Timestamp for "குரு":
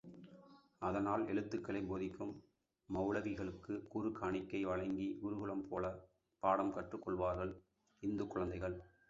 3.87-4.11